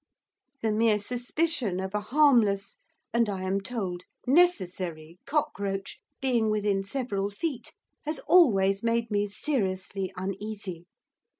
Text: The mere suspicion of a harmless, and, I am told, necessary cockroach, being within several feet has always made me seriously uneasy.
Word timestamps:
The 0.63 0.71
mere 0.71 0.97
suspicion 0.97 1.79
of 1.79 1.93
a 1.93 1.99
harmless, 1.99 2.77
and, 3.13 3.29
I 3.29 3.43
am 3.43 3.61
told, 3.61 4.01
necessary 4.25 5.19
cockroach, 5.27 5.99
being 6.19 6.49
within 6.49 6.83
several 6.83 7.29
feet 7.29 7.75
has 8.03 8.17
always 8.21 8.81
made 8.81 9.11
me 9.11 9.27
seriously 9.27 10.11
uneasy. 10.15 10.87